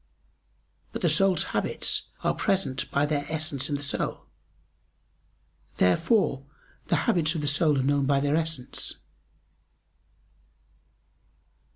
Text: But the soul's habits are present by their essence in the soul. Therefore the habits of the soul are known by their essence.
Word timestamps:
But 0.93 1.03
the 1.03 1.09
soul's 1.09 1.43
habits 1.53 2.09
are 2.23 2.33
present 2.33 2.89
by 2.89 3.05
their 3.05 3.23
essence 3.29 3.69
in 3.69 3.75
the 3.75 3.83
soul. 3.83 4.25
Therefore 5.77 6.43
the 6.87 6.95
habits 7.05 7.35
of 7.35 7.41
the 7.41 7.47
soul 7.47 7.77
are 7.77 7.83
known 7.83 8.07
by 8.07 8.19
their 8.19 8.35
essence. 8.35 8.95